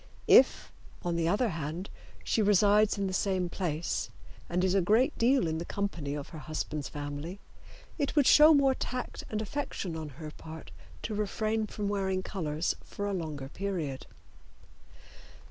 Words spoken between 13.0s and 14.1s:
a longer period.